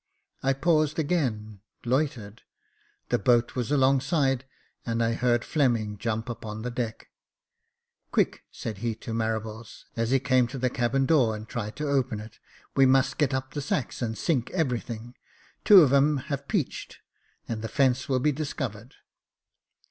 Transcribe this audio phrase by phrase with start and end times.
[0.41, 2.41] I paused again— loitered—
[3.09, 4.45] the boat was alongside,
[4.83, 7.09] and I heard Fleming jump upon the deck."
[8.11, 11.87] Quick," said he to Marables, as he came to the cabin door, and tried to
[11.87, 14.49] open it;*' we've no time to lose— we must get up the sacks, and sink
[14.49, 15.13] everything.
[15.63, 16.97] Two of them have 'peached,
[17.47, 18.95] and the fence will be discovered."